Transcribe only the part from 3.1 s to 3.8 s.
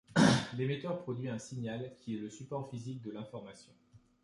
l'information.